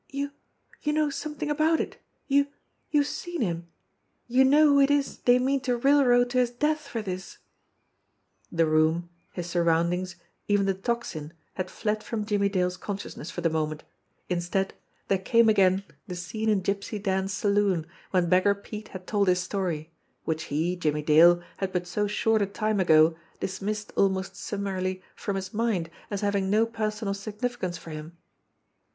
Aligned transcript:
"You 0.09 0.31
you 0.81 0.93
know 0.93 1.11
some 1.11 1.35
thing 1.35 1.51
about 1.51 1.79
it! 1.79 1.99
You 2.27 2.47
you've 2.89 3.05
seen 3.05 3.41
him! 3.41 3.67
You 4.25 4.43
know 4.43 4.65
who 4.69 4.79
it 4.81 4.89
is 4.89 5.19
they 5.19 5.37
mean 5.37 5.61
to 5.61 5.77
railroad 5.77 6.31
to 6.31 6.39
his 6.39 6.49
death 6.49 6.87
for 6.87 7.03
this?" 7.03 7.37
The 8.51 8.65
room, 8.65 9.11
his 9.33 9.45
surroundings, 9.47 10.15
even 10.47 10.65
the 10.65 10.73
Tocsin, 10.73 11.33
had 11.53 11.69
fled 11.69 12.03
from 12.03 12.25
Jimmie 12.25 12.49
Dale's 12.49 12.77
consciousness 12.77 13.29
for 13.29 13.41
the 13.41 13.49
moment; 13.51 13.83
instead, 14.27 14.73
there 15.07 15.19
came 15.19 15.47
again 15.47 15.83
the 16.07 16.15
scene 16.15 16.49
in 16.49 16.63
Gypsy 16.63 16.97
Dan's 16.97 17.31
saloon, 17.31 17.85
when 18.09 18.27
Beg 18.27 18.45
gar 18.45 18.55
Pete 18.55 18.87
had 18.87 19.05
told 19.05 19.27
his 19.27 19.39
story, 19.41 19.91
which 20.23 20.45
he, 20.45 20.75
Jimmie 20.75 21.03
Dale, 21.03 21.43
had 21.57 21.71
but 21.71 21.85
so 21.85 22.07
short 22.07 22.41
a 22.41 22.47
time 22.47 22.79
ago 22.79 23.15
dismissed 23.39 23.93
almost 23.95 24.35
summarily 24.35 25.03
from 25.15 25.35
his 25.35 25.53
mind 25.53 25.91
as 26.09 26.21
having 26.21 26.49
no 26.49 26.65
personal 26.65 27.13
significance 27.13 27.77
for 27.77 27.91
him. 27.91 28.17